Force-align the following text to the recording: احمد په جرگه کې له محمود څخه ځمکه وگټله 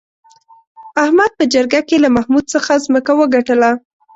احمد 1.03 1.31
په 1.37 1.43
جرگه 1.53 1.81
کې 1.87 1.95
له 2.03 2.09
محمود 2.15 2.45
څخه 2.53 2.71
ځمکه 2.85 3.11
وگټله 3.19 3.71